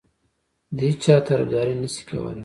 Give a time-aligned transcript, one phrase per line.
[0.75, 2.39] د هیچا طرفداري نه شي کولای.